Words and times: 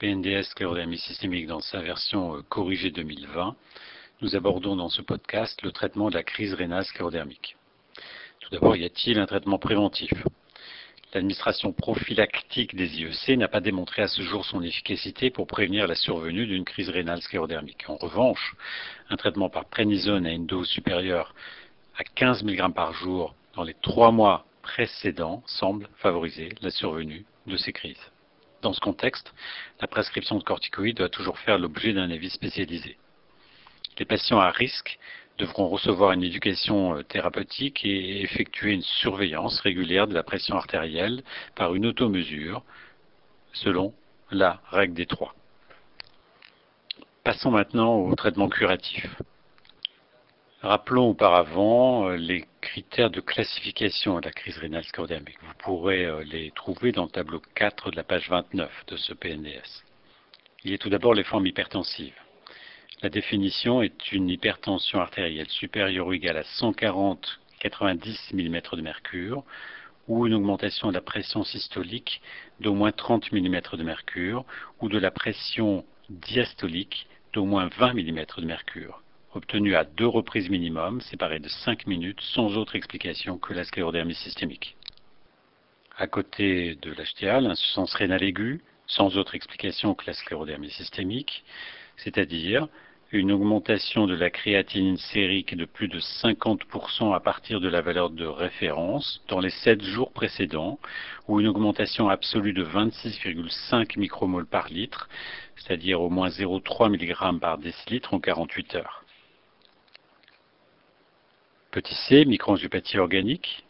PNDS 0.00 0.44
sclérodermie 0.50 0.98
systémique 0.98 1.46
dans 1.46 1.60
sa 1.60 1.80
version 1.80 2.36
euh, 2.36 2.42
corrigée 2.48 2.90
2020, 2.90 3.54
nous 4.22 4.34
abordons 4.34 4.74
dans 4.74 4.88
ce 4.88 5.02
podcast 5.02 5.60
le 5.62 5.72
traitement 5.72 6.08
de 6.08 6.14
la 6.14 6.22
crise 6.22 6.54
rénale 6.54 6.84
sclérodermique. 6.84 7.56
Tout 8.40 8.50
d'abord, 8.50 8.76
y 8.76 8.84
a-t-il 8.84 9.18
un 9.18 9.26
traitement 9.26 9.58
préventif? 9.58 10.10
L'administration 11.12 11.72
prophylactique 11.72 12.76
des 12.76 13.00
IEC 13.00 13.36
n'a 13.36 13.48
pas 13.48 13.60
démontré 13.60 14.02
à 14.02 14.06
ce 14.06 14.22
jour 14.22 14.44
son 14.44 14.62
efficacité 14.62 15.30
pour 15.30 15.48
prévenir 15.48 15.88
la 15.88 15.96
survenue 15.96 16.46
d'une 16.46 16.64
crise 16.64 16.88
rénale 16.88 17.20
sclérodermique. 17.20 17.84
En 17.88 17.96
revanche, 17.96 18.54
un 19.08 19.16
traitement 19.16 19.50
par 19.50 19.64
prénisone 19.64 20.24
à 20.24 20.30
une 20.30 20.46
dose 20.46 20.68
supérieure 20.68 21.34
à 21.98 22.04
15 22.04 22.44
mg 22.44 22.72
par 22.72 22.92
jour 22.92 23.34
dans 23.54 23.64
les 23.64 23.74
trois 23.74 24.12
mois 24.12 24.46
précédents 24.62 25.42
semble 25.46 25.88
favoriser 25.96 26.50
la 26.62 26.70
survenue 26.70 27.24
de 27.48 27.56
ces 27.56 27.72
crises. 27.72 28.10
Dans 28.62 28.72
ce 28.72 28.80
contexte, 28.80 29.34
la 29.80 29.88
prescription 29.88 30.38
de 30.38 30.44
corticoïdes 30.44 30.98
doit 30.98 31.08
toujours 31.08 31.40
faire 31.40 31.58
l'objet 31.58 31.92
d'un 31.92 32.10
avis 32.10 32.30
spécialisé. 32.30 32.96
Les 33.98 34.04
patients 34.04 34.38
à 34.38 34.50
risque 34.50 34.98
devront 35.40 35.68
recevoir 35.68 36.12
une 36.12 36.22
éducation 36.22 36.96
euh, 36.96 37.02
thérapeutique 37.02 37.84
et 37.84 38.22
effectuer 38.22 38.72
une 38.72 38.82
surveillance 38.82 39.60
régulière 39.60 40.06
de 40.06 40.14
la 40.14 40.22
pression 40.22 40.56
artérielle 40.56 41.22
par 41.54 41.74
une 41.74 41.86
automesure 41.86 42.62
selon 43.52 43.94
la 44.30 44.60
règle 44.70 44.94
des 44.94 45.06
trois. 45.06 45.34
Passons 47.24 47.50
maintenant 47.50 47.96
au 47.96 48.14
traitement 48.14 48.48
curatif. 48.48 49.06
Rappelons 50.62 51.08
auparavant 51.10 52.08
euh, 52.08 52.16
les 52.16 52.44
critères 52.60 53.10
de 53.10 53.20
classification 53.20 54.20
de 54.20 54.26
la 54.26 54.32
crise 54.32 54.58
rénale 54.58 54.84
sclérodermique. 54.84 55.38
Vous 55.40 55.54
pourrez 55.58 56.04
euh, 56.04 56.22
les 56.24 56.50
trouver 56.50 56.92
dans 56.92 57.04
le 57.04 57.10
tableau 57.10 57.40
4 57.54 57.90
de 57.90 57.96
la 57.96 58.04
page 58.04 58.28
29 58.28 58.70
de 58.88 58.96
ce 58.96 59.14
PNDS. 59.14 59.84
Il 60.64 60.70
y 60.70 60.74
a 60.74 60.78
tout 60.78 60.90
d'abord 60.90 61.14
les 61.14 61.24
formes 61.24 61.46
hypertensives. 61.46 62.14
La 63.02 63.08
définition 63.08 63.80
est 63.80 64.12
une 64.12 64.28
hypertension 64.28 65.00
artérielle 65.00 65.48
supérieure 65.48 66.08
ou 66.08 66.12
égale 66.12 66.36
à 66.36 66.42
140-90 66.42 68.34
mm 68.34 68.76
de 68.76 68.82
mercure 68.82 69.42
ou 70.06 70.26
une 70.26 70.34
augmentation 70.34 70.88
de 70.88 70.94
la 70.94 71.00
pression 71.00 71.42
systolique 71.42 72.20
d'au 72.60 72.74
moins 72.74 72.92
30 72.92 73.32
mm 73.32 73.60
de 73.72 73.82
mercure 73.82 74.44
ou 74.80 74.90
de 74.90 74.98
la 74.98 75.10
pression 75.10 75.84
diastolique 76.10 77.06
d'au 77.32 77.46
moins 77.46 77.68
20 77.78 77.94
mm 77.94 78.26
de 78.36 78.44
mercure 78.44 79.02
obtenu 79.32 79.76
à 79.76 79.84
deux 79.84 80.06
reprises 80.06 80.50
minimum, 80.50 81.00
séparé 81.00 81.38
de 81.38 81.48
5 81.48 81.86
minutes, 81.86 82.20
sans 82.20 82.56
autre 82.58 82.74
explication 82.74 83.38
que 83.38 83.54
la 83.54 83.64
sclérodermie 83.64 84.14
systémique. 84.14 84.76
À 85.96 86.06
côté 86.06 86.74
de 86.82 86.90
l'HTA, 86.90 87.40
l'insuffisance 87.40 87.94
rénale 87.94 88.24
aiguë, 88.24 88.60
sans 88.86 89.16
autre 89.16 89.34
explication 89.34 89.94
que 89.94 90.06
la 90.06 90.14
sclérodermie 90.14 90.70
systémique, 90.70 91.44
c'est-à-dire 91.96 92.68
une 93.12 93.32
augmentation 93.32 94.06
de 94.06 94.14
la 94.14 94.30
créatinine 94.30 94.96
sérique 94.96 95.56
de 95.56 95.64
plus 95.64 95.88
de 95.88 95.98
50% 95.98 97.12
à 97.12 97.18
partir 97.18 97.60
de 97.60 97.68
la 97.68 97.80
valeur 97.80 98.10
de 98.10 98.24
référence 98.24 99.20
dans 99.26 99.40
les 99.40 99.50
7 99.50 99.82
jours 99.82 100.12
précédents, 100.12 100.78
ou 101.26 101.40
une 101.40 101.48
augmentation 101.48 102.08
absolue 102.08 102.52
de 102.52 102.64
26,5 102.64 103.98
micromoles 103.98 104.46
par 104.46 104.68
litre, 104.68 105.08
c'est-à-dire 105.56 106.00
au 106.00 106.08
moins 106.08 106.28
0,3 106.28 106.88
mg 106.88 107.40
par 107.40 107.58
décilitre 107.58 108.14
en 108.14 108.20
48 108.20 108.76
heures. 108.76 109.04
Petit 111.72 111.94
c, 111.94 112.24
microangiopathie 112.24 112.98
organique, 112.98 113.64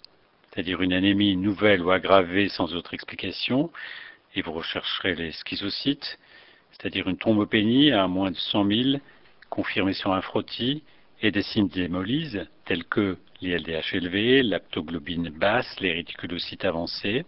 c'est-à-dire 0.50 0.82
une 0.82 0.92
anémie 0.92 1.36
nouvelle 1.36 1.82
ou 1.82 1.90
aggravée 1.90 2.50
sans 2.50 2.74
autre 2.74 2.92
explication, 2.92 3.70
et 4.34 4.42
vous 4.42 4.52
rechercherez 4.52 5.14
les 5.14 5.32
schizocytes, 5.32 6.18
c'est-à-dire 6.72 7.08
une 7.08 7.16
thrombopénie 7.16 7.90
à 7.90 8.06
moins 8.06 8.30
de 8.30 8.36
100 8.36 8.66
000, 8.66 9.00
confirmée 9.50 9.92
sur 9.92 10.12
un 10.12 10.22
frottis, 10.22 10.82
et 11.22 11.30
des 11.30 11.42
signes 11.42 11.68
d'hémolyse, 11.68 12.46
tels 12.64 12.84
que 12.84 13.18
l'ILDH 13.42 13.94
élevé, 13.94 14.42
l'aptoglobine 14.42 15.28
basse, 15.28 15.78
les 15.80 15.92
réticulocytes 15.92 16.64
avancés, 16.64 17.26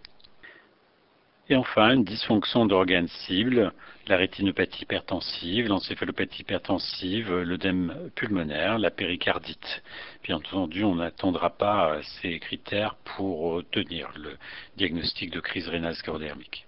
et 1.49 1.57
enfin, 1.57 1.93
une 1.93 2.05
dysfonction 2.05 2.65
d'organes 2.65 3.09
cibles, 3.09 3.73
la 4.07 4.15
rétinopathie 4.15 4.83
hypertensive, 4.83 5.67
l'encéphalopathie 5.67 6.41
hypertensive, 6.41 7.33
l'œdème 7.41 8.11
pulmonaire, 8.15 8.79
la 8.79 8.89
péricardite. 8.91 9.83
Bien 10.23 10.37
entendu, 10.37 10.85
on 10.85 10.95
n'attendra 10.95 11.49
pas 11.49 11.99
ces 12.01 12.39
critères 12.39 12.95
pour 13.03 13.61
tenir 13.71 14.09
le 14.15 14.37
diagnostic 14.77 15.31
de 15.31 15.41
crise 15.41 15.67
rénale 15.67 15.95
sclérodermique. 15.95 16.65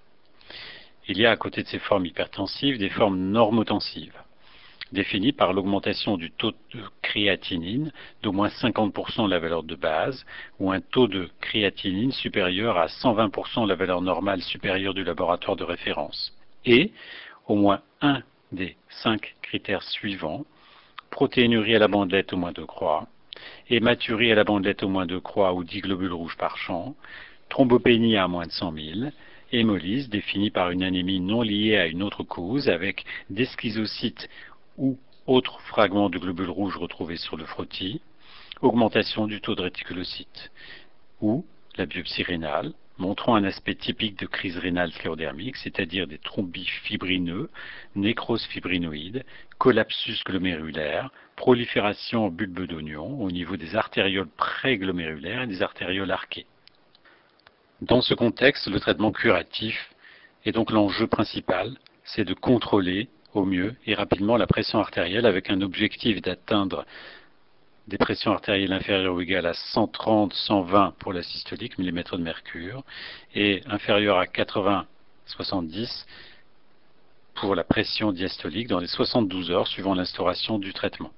Il 1.08 1.18
y 1.20 1.26
a 1.26 1.32
à 1.32 1.38
côté 1.38 1.64
de 1.64 1.68
ces 1.68 1.80
formes 1.80 2.06
hypertensives 2.06 2.78
des 2.78 2.90
formes 2.90 3.18
normotensives 3.18 4.25
définie 4.92 5.32
par 5.32 5.54
l'augmentation 5.54 6.18
du 6.18 6.32
taux 6.32 6.52
de 6.52 6.82
créatinine 7.02 7.92
d'au 8.24 8.32
moins 8.32 8.50
50% 8.50 9.26
de 9.26 9.30
la 9.30 9.40
valeur 9.40 9.64
de 9.64 9.76
base 9.76 10.26
ou 10.60 10.72
un 10.72 10.82
taux 10.82 11.08
de 11.08 11.30
créatinine 11.42 12.12
supérieur 12.12 12.78
à 12.78 12.88
120% 12.88 13.64
de 13.64 13.70
la 13.70 13.76
valeur 13.76 14.02
normale 14.02 14.42
supérieure 14.42 14.94
du 14.94 15.04
laboratoire 15.04 15.58
de 15.58 15.64
référence. 15.64 16.34
Et 16.66 16.92
au 17.48 17.56
moins 17.56 17.82
un 18.02 18.22
des 18.52 18.76
cinq 18.90 19.36
critères 19.42 19.84
suivants, 19.84 20.46
protéinurie 21.10 21.76
à 21.76 21.80
la 21.80 21.88
bandelette 21.88 22.34
au 22.34 22.38
moins 22.38 22.52
deux 22.52 22.66
croix, 22.66 23.08
hématurie 23.70 24.32
à 24.32 24.36
la 24.36 24.44
bandelette 24.44 24.84
au 24.84 24.90
moins 24.90 25.06
deux 25.06 25.20
croix 25.20 25.54
ou 25.54 25.64
10 25.64 25.82
globules 25.82 26.14
rouges 26.14 26.38
par 26.38 26.58
champ, 26.58 26.96
thrombopénie 27.50 28.18
à 28.18 28.28
moins 28.28 28.46
de 28.46 28.52
100 28.52 28.74
000, 28.74 29.12
hémolyse 29.52 30.10
définie 30.10 30.50
par 30.50 30.72
une 30.72 30.84
anémie 30.84 31.20
non 31.20 31.42
liée 31.42 31.78
à 31.78 31.88
une 31.88 32.04
autre 32.04 32.24
cause 32.24 32.70
avec 32.70 33.06
des 33.30 33.46
schizocytes 33.46 34.28
ou 34.78 34.98
autres 35.28 35.60
fragments 35.62 36.10
de 36.10 36.18
globules 36.18 36.50
rouges 36.50 36.78
retrouvés 36.78 37.18
sur 37.18 37.38
le 37.38 37.46
frottis, 37.46 38.02
augmentation 38.62 39.28
du 39.28 39.42
taux 39.42 39.56
de 39.56 39.62
réticulocytes, 39.62 40.52
ou 41.22 41.46
la 41.78 41.86
biopsie 41.86 42.24
rénale, 42.24 42.74
montrant 42.98 43.36
un 43.36 43.44
aspect 43.44 43.76
typique 43.76 44.18
de 44.20 44.26
crise 44.26 44.58
rénale 44.58 44.92
sclérodermique, 44.94 45.58
c'est-à-dire 45.58 46.08
des 46.08 46.18
thrombis 46.18 46.68
fibrineux, 46.84 47.50
nécrose 47.96 48.46
fibrinoïde, 48.46 49.26
collapsus 49.58 50.24
glomérulaire, 50.26 51.10
prolifération 51.36 52.26
en 52.26 52.30
bulbe 52.30 52.66
d'oignon 52.66 53.20
au 53.22 53.32
niveau 53.32 53.58
des 53.58 53.76
artérioles 53.76 54.30
préglomérulaires 54.38 55.44
et 55.44 55.48
des 55.48 55.62
artérioles 55.62 56.12
arquées. 56.12 56.46
Dans 57.82 58.02
ce 58.02 58.14
contexte, 58.14 58.68
le 58.68 58.80
traitement 58.80 59.12
curatif 59.12 59.94
est 60.46 60.54
donc 60.54 60.72
l'enjeu 60.72 61.08
principal, 61.08 61.78
c'est 62.06 62.24
de 62.24 62.34
contrôler 62.34 63.10
au 63.36 63.46
mieux 63.46 63.76
et 63.86 63.94
rapidement 63.94 64.38
la 64.38 64.48
pression 64.48 64.80
artérielle 64.80 65.26
avec 65.26 65.50
un 65.50 65.62
objectif 65.62 66.22
d'atteindre 66.22 66.86
des 67.88 67.98
pressions 67.98 68.32
artérielles 68.32 68.74
inférieures 68.74 69.14
ou 69.14 69.22
égales 69.22 69.46
à 69.46 69.52
130-120 69.52 70.94
pour 70.94 71.14
la 71.14 71.22
systolique 71.22 71.78
mm 71.78 72.04
de 72.14 72.18
mercure 72.18 72.84
et 73.36 73.62
inférieure 73.68 74.18
à 74.18 74.26
80-70 74.26 76.06
pour 77.36 77.54
la 77.54 77.64
pression 77.64 78.12
diastolique 78.12 78.68
dans 78.68 78.80
les 78.80 78.88
72 78.88 79.52
heures 79.52 79.68
suivant 79.68 79.94
l'instauration 79.94 80.58
du 80.58 80.74
traitement. 80.74 81.12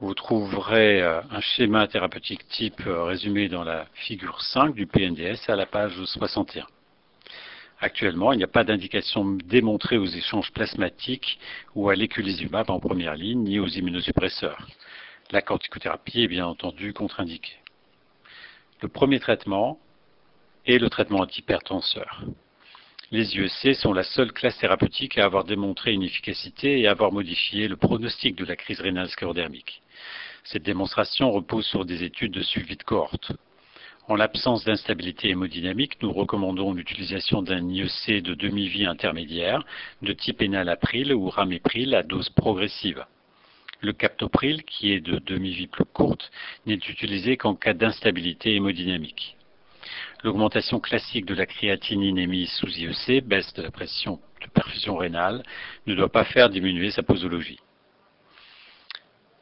Vous 0.00 0.14
trouverez 0.14 1.02
euh, 1.02 1.20
un 1.30 1.40
schéma 1.40 1.86
thérapeutique 1.86 2.48
type 2.48 2.86
euh, 2.86 3.04
résumé 3.04 3.48
dans 3.48 3.64
la 3.64 3.86
figure 3.94 4.40
5 4.42 4.74
du 4.74 4.86
PNDS 4.86 5.48
à 5.48 5.56
la 5.56 5.66
page 5.66 5.92
61. 6.04 6.66
Actuellement, 7.82 8.32
il 8.32 8.36
n'y 8.36 8.44
a 8.44 8.48
pas 8.48 8.64
d'indication 8.64 9.24
démontrée 9.46 9.96
aux 9.96 10.06
échanges 10.06 10.52
plasmatiques 10.52 11.38
ou 11.74 11.88
à 11.88 11.94
l'éculizumab 11.94 12.70
en 12.70 12.78
première 12.78 13.14
ligne, 13.14 13.42
ni 13.42 13.58
aux 13.58 13.68
immunosuppresseurs. 13.68 14.68
La 15.30 15.40
corticothérapie 15.40 16.22
est 16.22 16.28
bien 16.28 16.46
entendu 16.46 16.92
contre-indiquée. 16.92 17.56
Le 18.82 18.88
premier 18.88 19.18
traitement 19.18 19.78
est 20.66 20.78
le 20.78 20.90
traitement 20.90 21.20
antihypertenseur. 21.20 22.22
Les 23.12 23.34
IEC 23.34 23.74
sont 23.74 23.94
la 23.94 24.04
seule 24.04 24.32
classe 24.32 24.58
thérapeutique 24.58 25.18
à 25.18 25.24
avoir 25.24 25.44
démontré 25.44 25.92
une 25.92 26.02
efficacité 26.02 26.80
et 26.80 26.86
à 26.86 26.92
avoir 26.92 27.12
modifié 27.12 27.66
le 27.66 27.76
pronostic 27.76 28.36
de 28.36 28.44
la 28.44 28.56
crise 28.56 28.80
rénale 28.80 29.08
sclérodermique. 29.08 29.82
Cette 30.44 30.62
démonstration 30.62 31.30
repose 31.30 31.66
sur 31.66 31.84
des 31.84 32.04
études 32.04 32.32
de 32.32 32.42
suivi 32.42 32.76
de 32.76 32.82
cohorte. 32.82 33.32
En 34.10 34.16
l'absence 34.16 34.64
d'instabilité 34.64 35.28
hémodynamique, 35.28 36.02
nous 36.02 36.12
recommandons 36.12 36.74
l'utilisation 36.74 37.42
d'un 37.42 37.68
IEC 37.68 38.24
de 38.24 38.34
demi-vie 38.34 38.84
intermédiaire 38.84 39.64
de 40.02 40.12
type 40.12 40.42
enalapril 40.42 41.14
ou 41.14 41.28
ramépril 41.30 41.94
à 41.94 42.02
dose 42.02 42.28
progressive. 42.28 43.04
Le 43.80 43.92
captopril, 43.92 44.64
qui 44.64 44.90
est 44.90 44.98
de 44.98 45.20
demi-vie 45.20 45.68
plus 45.68 45.84
courte, 45.84 46.32
n'est 46.66 46.74
utilisé 46.74 47.36
qu'en 47.36 47.54
cas 47.54 47.72
d'instabilité 47.72 48.56
hémodynamique. 48.56 49.36
L'augmentation 50.24 50.80
classique 50.80 51.24
de 51.24 51.34
la 51.36 51.46
créatinine 51.46 52.18
émise 52.18 52.50
sous 52.54 52.80
IEC, 52.80 53.24
baisse 53.24 53.54
de 53.54 53.62
la 53.62 53.70
pression 53.70 54.18
de 54.42 54.48
perfusion 54.48 54.96
rénale, 54.96 55.44
ne 55.86 55.94
doit 55.94 56.10
pas 56.10 56.24
faire 56.24 56.50
diminuer 56.50 56.90
sa 56.90 57.04
posologie. 57.04 57.60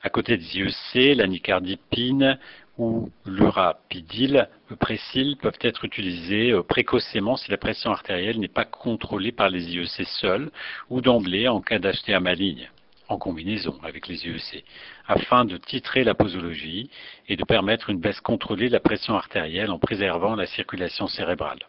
À 0.02 0.10
côté 0.10 0.36
des 0.36 0.58
IEC, 0.58 1.16
la 1.16 1.26
nicardipine 1.26 2.38
ou 2.78 3.10
l'urapidil, 3.26 4.48
le 4.70 4.76
présil, 4.76 5.36
peuvent 5.42 5.58
être 5.60 5.84
utilisés 5.84 6.52
euh, 6.52 6.62
précocement 6.62 7.36
si 7.36 7.50
la 7.50 7.56
pression 7.56 7.90
artérielle 7.90 8.38
n'est 8.38 8.48
pas 8.48 8.64
contrôlée 8.64 9.32
par 9.32 9.50
les 9.50 9.74
IEC 9.74 10.06
seuls 10.20 10.50
ou 10.88 11.00
d'emblée 11.00 11.48
en 11.48 11.60
cas 11.60 11.78
d'HTA 11.78 12.20
maligne 12.20 12.70
en 13.08 13.18
combinaison 13.18 13.78
avec 13.82 14.06
les 14.06 14.26
IEC, 14.26 14.64
afin 15.06 15.44
de 15.44 15.56
titrer 15.56 16.04
la 16.04 16.14
posologie 16.14 16.90
et 17.28 17.36
de 17.36 17.44
permettre 17.44 17.90
une 17.90 18.00
baisse 18.00 18.20
contrôlée 18.20 18.68
de 18.68 18.74
la 18.74 18.80
pression 18.80 19.14
artérielle 19.14 19.70
en 19.70 19.78
préservant 19.78 20.36
la 20.36 20.46
circulation 20.46 21.08
cérébrale. 21.08 21.60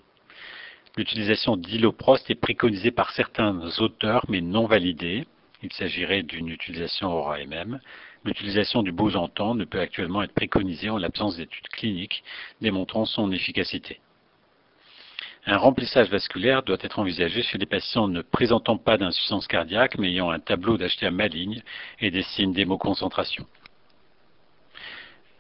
L'utilisation 0.98 1.56
d'Iloprost 1.56 2.30
est 2.30 2.36
préconisée 2.36 2.92
par 2.92 3.12
certains 3.12 3.58
auteurs 3.80 4.26
mais 4.28 4.42
non 4.42 4.66
validée. 4.66 5.26
Il 5.62 5.74
s'agirait 5.74 6.24
d'une 6.24 6.50
utilisation 6.50 7.10
hors 7.10 7.32
AMM. 7.32 7.80
L'utilisation 8.24 8.84
du 8.84 8.92
bosantan 8.92 9.56
ne 9.56 9.66
peut 9.66 9.80
actuellement 9.80 10.24
être 10.24 10.34
préconisée 10.34 10.90
en 10.90 10.98
l'absence 10.98 11.38
d'études 11.38 11.68
cliniques 11.68 12.24
démontrant 12.62 13.06
son 13.06 13.32
efficacité. 13.32 14.00
Un 15.46 15.58
remplissage 15.58 16.10
vasculaire 16.10 16.64
doit 16.64 16.78
être 16.82 17.00
envisagé 17.00 17.44
chez 17.44 17.58
les 17.58 17.66
patients 17.66 18.08
ne 18.08 18.22
présentant 18.22 18.78
pas 18.78 18.98
d'insuffisance 18.98 19.48
cardiaque 19.48 19.98
mais 19.98 20.10
ayant 20.10 20.30
un 20.30 20.40
tableau 20.40 20.78
d'HTA 20.78 21.12
maligne 21.12 21.64
et 22.00 22.12
des 22.12 22.24
signes 22.24 22.54
d'hémoconcentration. 22.54 23.46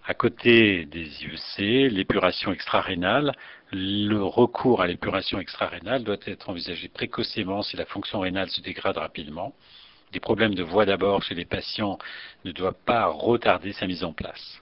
À 0.05 0.15
côté 0.15 0.85
des 0.85 1.07
IEC, 1.23 1.91
l'épuration 1.91 2.51
extra-rénale, 2.51 3.35
le 3.71 4.23
recours 4.23 4.81
à 4.81 4.87
l'épuration 4.87 5.39
extra-rénale 5.39 6.03
doit 6.03 6.17
être 6.25 6.49
envisagé 6.49 6.87
précocement 6.87 7.61
si 7.61 7.77
la 7.77 7.85
fonction 7.85 8.21
rénale 8.21 8.49
se 8.49 8.61
dégrade 8.61 8.97
rapidement. 8.97 9.53
Des 10.11 10.19
problèmes 10.19 10.55
de 10.55 10.63
voie 10.63 10.85
d'abord 10.85 11.23
chez 11.23 11.35
les 11.35 11.45
patients 11.45 11.99
ne 12.45 12.51
doivent 12.51 12.81
pas 12.85 13.07
retarder 13.07 13.73
sa 13.73 13.87
mise 13.87 14.03
en 14.03 14.13
place. 14.13 14.61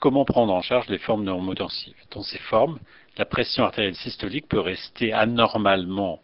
Comment 0.00 0.24
prendre 0.24 0.52
en 0.52 0.62
charge 0.62 0.88
les 0.88 0.98
formes 0.98 1.24
normotensives 1.24 1.96
Dans 2.10 2.22
ces 2.22 2.38
formes, 2.38 2.78
la 3.16 3.24
pression 3.24 3.64
artérielle 3.64 3.94
systolique 3.94 4.48
peut 4.48 4.60
rester 4.60 5.12
anormalement 5.12 6.20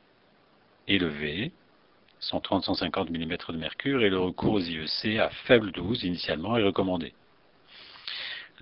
élevée, 0.87 1.53
130-150 2.21 3.11
mm 3.11 3.53
de 3.53 3.59
mercure, 3.59 4.03
et 4.03 4.11
le 4.11 4.19
recours 4.19 4.55
aux 4.55 4.61
IEC 4.61 5.19
à 5.19 5.31
faible 5.47 5.73
dose 5.73 6.05
initialement 6.05 6.57
est 6.57 6.63
recommandé. 6.63 7.15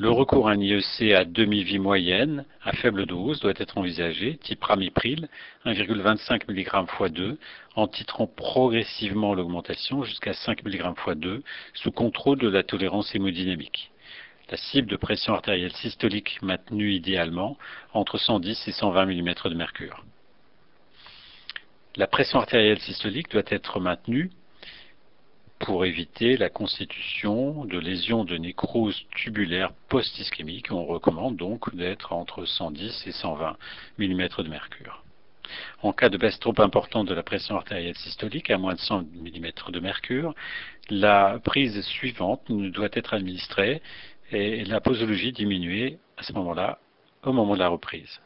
Le 0.01 0.11
recours 0.11 0.49
à 0.49 0.53
un 0.53 0.61
IEC 0.61 1.13
à 1.13 1.25
demi-vie 1.25 1.81
moyenne, 1.81 2.45
à 2.63 2.71
faible 2.71 3.05
dose, 3.05 3.41
doit 3.41 3.55
être 3.57 3.79
envisagé, 3.79 4.37
type 4.37 4.63
ramipril, 4.63 5.29
1,25 5.67 6.43
mg 6.49 6.61
x 6.61 7.13
2, 7.13 7.37
en 7.75 7.89
titrant 7.89 8.29
progressivement 8.29 9.35
l'augmentation 9.35 10.05
jusqu'à 10.05 10.35
5 10.35 10.65
mg 10.65 10.95
x 10.97 11.17
2, 11.17 11.43
sous 11.75 11.91
contrôle 11.91 12.39
de 12.39 12.49
la 12.49 12.63
tolérance 12.63 13.13
hémodynamique. 13.13 13.91
La 14.53 14.57
cible 14.57 14.89
de 14.89 14.95
pression 14.95 15.35
artérielle 15.35 15.73
systolique 15.73 16.41
maintenue 16.43 16.93
idéalement 16.93 17.59
entre 17.93 18.19
110 18.19 18.69
et 18.69 18.73
120 18.73 19.05
mm 19.05 19.35
de 19.47 19.55
mercure. 19.55 20.05
La 21.97 22.07
pression 22.07 22.39
artérielle 22.39 22.79
systolique 22.79 23.33
doit 23.33 23.43
être 23.49 23.81
maintenue 23.81 24.31
pour 25.69 25.85
éviter 25.85 26.39
la 26.39 26.49
constitution 26.49 27.67
de 27.67 27.79
lésions 27.79 28.25
de 28.25 28.39
nécrose 28.39 29.05
tubulaire 29.15 29.71
post-ischémique. 29.91 30.69
On 30.71 30.87
recommande 30.87 31.37
donc 31.37 31.77
d'être 31.77 32.15
entre 32.15 32.47
110 32.47 33.07
et 33.07 33.13
120 33.13 33.55
mm 33.99 34.29
de 34.39 34.49
mercure. 34.49 35.05
En 35.83 35.93
cas 35.93 36.09
de 36.09 36.17
baisse 36.17 36.41
trop 36.41 36.59
importante 36.63 37.07
de 37.07 37.13
la 37.13 37.23
pression 37.23 37.55
artérielle 37.57 37.97
systolique 37.97 38.49
à 38.49 38.57
moins 38.57 38.77
de 38.77 38.81
100 38.81 39.01
mm 39.13 39.47
de 39.69 39.81
mercure, 39.81 40.35
la 40.89 41.39
prise 41.45 41.79
suivante 41.83 42.51
doit 42.51 42.89
être 42.95 43.13
administrée 43.13 43.83
et 44.33 44.65
la 44.65 44.81
posologie 44.81 45.33
diminuée 45.33 45.99
à 46.17 46.23
ce 46.23 46.33
moment-là, 46.33 46.79
au 47.25 47.35
moment 47.35 47.53
de 47.53 47.61
la 47.61 47.69
reprise. 47.69 48.23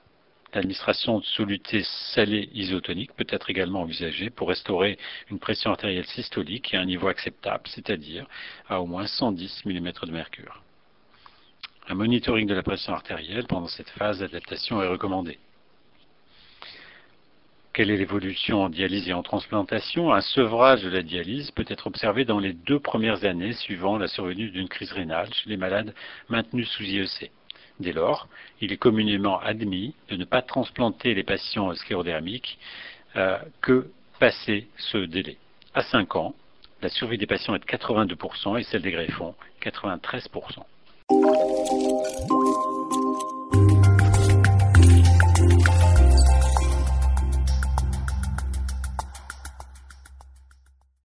L'administration 0.54 1.18
de 1.18 1.24
soluté 1.24 1.82
salée 2.14 2.50
isotonique 2.52 3.14
peut 3.14 3.26
être 3.30 3.48
également 3.48 3.80
envisagée 3.80 4.28
pour 4.28 4.48
restaurer 4.48 4.98
une 5.30 5.38
pression 5.38 5.70
artérielle 5.70 6.06
systolique 6.06 6.74
à 6.74 6.80
un 6.80 6.84
niveau 6.84 7.08
acceptable, 7.08 7.62
c'est-à-dire 7.66 8.26
à 8.68 8.80
au 8.82 8.86
moins 8.86 9.06
110 9.06 9.64
mm 9.64 9.92
de. 9.92 10.22
Un 11.88 11.94
monitoring 11.94 12.46
de 12.46 12.54
la 12.54 12.62
pression 12.62 12.92
artérielle 12.92 13.46
pendant 13.46 13.66
cette 13.66 13.88
phase 13.90 14.18
d'adaptation 14.18 14.82
est 14.82 14.88
recommandé. 14.88 15.38
Quelle 17.72 17.90
est 17.90 17.96
l'évolution 17.96 18.64
en 18.64 18.68
dialyse 18.68 19.08
et 19.08 19.14
en 19.14 19.22
transplantation? 19.22 20.12
Un 20.12 20.20
sevrage 20.20 20.82
de 20.82 20.90
la 20.90 21.02
dialyse 21.02 21.50
peut 21.52 21.64
être 21.68 21.86
observé 21.86 22.26
dans 22.26 22.38
les 22.38 22.52
deux 22.52 22.78
premières 22.78 23.24
années 23.24 23.54
suivant 23.54 23.96
la 23.96 24.08
survenue 24.08 24.50
d'une 24.50 24.68
crise 24.68 24.92
rénale 24.92 25.32
chez 25.32 25.48
les 25.48 25.56
malades 25.56 25.94
maintenus 26.28 26.68
sous 26.68 26.82
IEC. 26.82 27.30
Dès 27.80 27.92
lors, 27.92 28.28
il 28.60 28.72
est 28.72 28.76
communément 28.76 29.38
admis 29.40 29.94
de 30.08 30.16
ne 30.16 30.24
pas 30.24 30.42
transplanter 30.42 31.14
les 31.14 31.24
patients 31.24 31.74
sclérodermiques 31.74 32.58
euh, 33.16 33.38
que 33.60 33.88
passé 34.20 34.68
ce 34.76 34.98
délai. 34.98 35.36
À 35.74 35.82
5 35.82 36.16
ans, 36.16 36.34
la 36.82 36.88
survie 36.88 37.18
des 37.18 37.26
patients 37.26 37.54
est 37.54 37.60
de 37.60 37.64
82% 37.64 38.58
et 38.58 38.62
celle 38.64 38.82
des 38.82 38.92
greffons 38.92 39.34
93%. 39.62 40.64